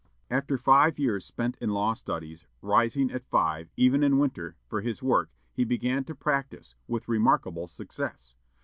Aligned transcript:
After 0.31 0.57
five 0.57 0.97
years 0.97 1.23
spent 1.27 1.57
in 1.59 1.69
law 1.69 1.93
studies, 1.93 2.47
rising 2.63 3.11
at 3.11 3.27
five, 3.27 3.69
even 3.77 4.01
in 4.01 4.17
winter, 4.17 4.55
for 4.67 4.81
his 4.81 5.03
work, 5.03 5.29
he 5.53 5.63
began 5.63 6.05
to 6.05 6.15
practise, 6.15 6.73
with 6.87 7.07
remarkable 7.07 7.67
success. 7.67 8.33